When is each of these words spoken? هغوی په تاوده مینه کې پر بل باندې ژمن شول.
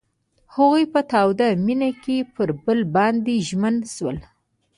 هغوی 0.55 0.83
په 0.93 0.99
تاوده 1.11 1.47
مینه 1.65 1.89
کې 2.03 2.17
پر 2.33 2.49
بل 2.65 2.79
باندې 2.95 3.35
ژمن 3.47 3.75
شول. 3.93 4.17